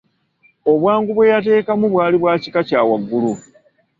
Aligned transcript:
Obwangu 0.71 1.09
bwe 1.13 1.31
yateekamu 1.33 1.85
bwali 1.93 2.15
bwa 2.21 2.33
kika 2.43 2.61
kya 2.67 2.79
waggulu. 2.89 3.33